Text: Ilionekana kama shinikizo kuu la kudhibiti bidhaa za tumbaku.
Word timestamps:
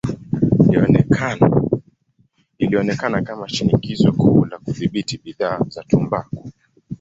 Ilionekana 2.57 3.21
kama 3.21 3.49
shinikizo 3.49 4.11
kuu 4.11 4.45
la 4.45 4.57
kudhibiti 4.59 5.17
bidhaa 5.17 5.59
za 5.69 5.83
tumbaku. 5.83 6.51